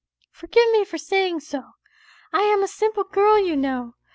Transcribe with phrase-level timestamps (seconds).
[0.31, 1.61] "Forgive me for saying so,
[2.33, 3.93] I am a simple girl you know.